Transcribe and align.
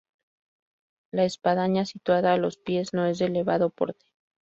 La 1.11 1.25
espadaña, 1.25 1.85
situada 1.85 2.33
a 2.33 2.37
los 2.37 2.57
pies, 2.57 2.91
no 2.91 3.05
es 3.05 3.19
de 3.19 3.25
elevado 3.25 3.69
porte. 3.69 4.07